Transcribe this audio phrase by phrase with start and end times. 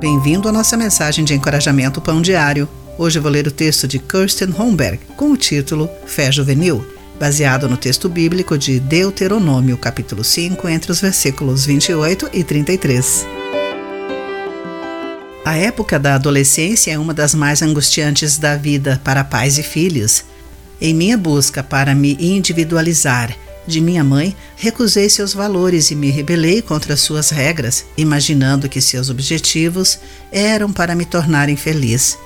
[0.00, 2.66] Bem-vindo à nossa mensagem de encorajamento Pão Diário.
[2.96, 6.82] Hoje vou ler o texto de Kirsten Holmberg com o título Fé Juvenil,
[7.18, 13.26] baseado no texto bíblico de Deuteronômio, capítulo 5, entre os versículos 28 e 33.
[15.44, 20.24] A época da adolescência é uma das mais angustiantes da vida para pais e filhos.
[20.80, 26.62] Em minha busca para me individualizar de minha mãe, recusei seus valores e me rebelei
[26.62, 29.98] contra suas regras, imaginando que seus objetivos
[30.32, 32.18] eram para me tornarem feliz.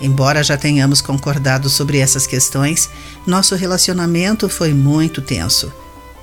[0.00, 2.88] Embora já tenhamos concordado sobre essas questões,
[3.26, 5.72] nosso relacionamento foi muito tenso.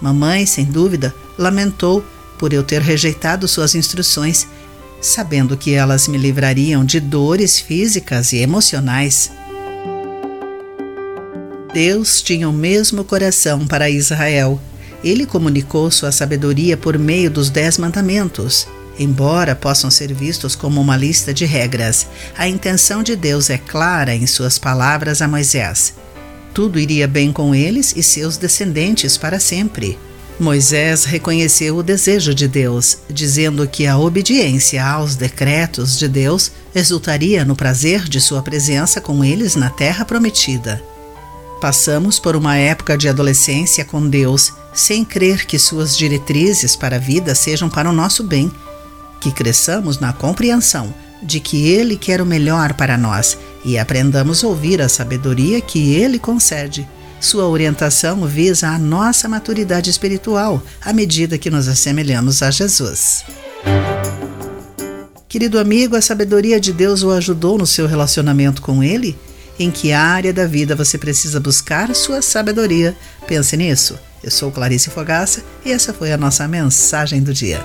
[0.01, 2.03] Mamãe, sem dúvida, lamentou
[2.37, 4.48] por eu ter rejeitado suas instruções
[5.01, 9.31] sabendo que elas me livrariam de dores físicas e emocionais.
[11.73, 14.59] Deus tinha o mesmo coração para Israel.
[15.02, 18.67] Ele comunicou sua sabedoria por meio dos Dez Mandamentos.
[18.99, 22.07] Embora possam ser vistos como uma lista de regras,
[22.38, 25.93] a intenção de Deus é clara em suas palavras a Moisés.
[26.54, 29.98] Tudo iria bem com eles e seus descendentes para sempre.
[30.38, 37.45] Moisés reconheceu o desejo de Deus, dizendo que a obediência aos decretos de Deus resultaria
[37.45, 40.84] no prazer de sua presença com eles na terra prometida.
[41.62, 46.99] Passamos por uma época de adolescência com Deus, sem crer que suas diretrizes para a
[46.99, 48.51] vida sejam para o nosso bem,
[49.21, 54.48] que cresçamos na compreensão de que Ele quer o melhor para nós e aprendamos a
[54.48, 56.87] ouvir a sabedoria que Ele concede
[57.21, 63.23] sua orientação visa a nossa maturidade espiritual à medida que nos assemelhamos a Jesus.
[65.29, 69.16] Querido amigo, a sabedoria de Deus o ajudou no seu relacionamento com Ele?
[69.62, 72.97] Em que área da vida você precisa buscar sua sabedoria?
[73.28, 73.95] Pense nisso.
[74.23, 77.63] Eu sou Clarice Fogaça e essa foi a nossa mensagem do dia.